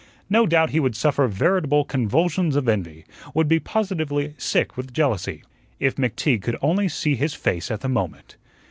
No 0.31 0.47
doubt 0.47 0.71
he 0.71 0.79
would 0.79 0.95
suffer 0.95 1.27
veritable 1.27 1.85
convulsions 1.85 2.55
of 2.55 2.67
envy; 2.67 3.05
would 3.35 3.47
be 3.47 3.59
positively 3.59 4.33
sick 4.39 4.75
with 4.75 4.91
jealousy. 4.93 5.43
If 5.79 5.93
McTeague 5.97 6.41
could 6.41 6.57
only 6.59 6.87
see 6.89 7.13
his 7.13 7.35
face 7.35 7.69
at 7.69 7.81
the 7.81 7.87
moment! 7.89 8.35